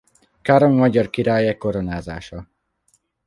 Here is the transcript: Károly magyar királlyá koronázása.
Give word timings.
Károly 0.41 0.73
magyar 0.73 1.09
királlyá 1.09 1.53
koronázása. 1.57 2.47